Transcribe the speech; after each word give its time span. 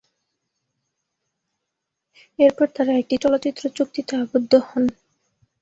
এরপর 2.39 2.67
তারা 2.75 2.93
একটি 2.95 3.15
চলচ্চিত্র 3.23 3.63
চুক্তিতে 3.77 4.13
আবদ্ধ 4.23 4.51
হন। 4.67 4.83